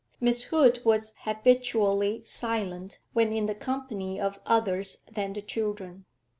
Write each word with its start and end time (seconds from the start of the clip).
Miss 0.19 0.45
Hood 0.45 0.81
was 0.83 1.13
habitually 1.25 2.23
silent 2.23 2.97
when 3.13 3.31
in 3.31 3.45
the 3.45 3.53
company 3.53 4.19
of 4.19 4.39
others 4.47 5.03
than 5.13 5.33
the 5.33 5.43
children. 5.43 6.05